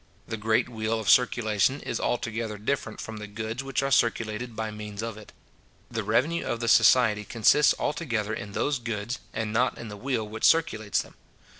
The 0.27 0.35
great 0.35 0.67
wheel 0.67 0.99
of 0.99 1.11
circulation 1.11 1.79
is 1.79 1.99
altogether 1.99 2.57
different 2.57 2.99
from 2.99 3.17
the 3.17 3.27
goods 3.27 3.63
which 3.63 3.83
are 3.83 3.91
circulated 3.91 4.55
by 4.55 4.71
means 4.71 5.03
of 5.03 5.15
it. 5.15 5.31
The 5.91 6.03
revenue 6.03 6.43
of 6.43 6.59
the 6.59 6.67
society 6.67 7.23
consists 7.23 7.75
altogether 7.77 8.33
in 8.33 8.53
those 8.53 8.79
goods, 8.79 9.19
and 9.31 9.53
not 9.53 9.77
in 9.77 9.89
the 9.89 9.97
wheel 9.97 10.27
which 10.27 10.43
circulates 10.43 11.03
them. 11.03 11.13